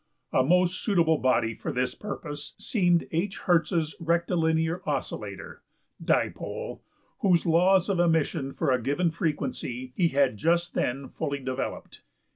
[0.33, 5.61] A most suitable body for this purpose seemed H.~Hertz's rectilinear oscillator
[6.03, 6.79] (dipole)
[7.19, 11.99] whose laws of emission for a given frequency he had just then fully developed(2).